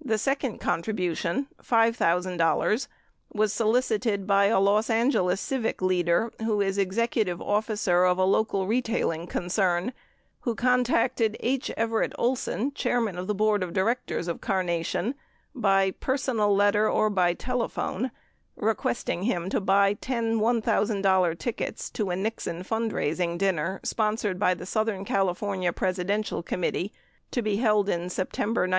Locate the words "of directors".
13.64-14.28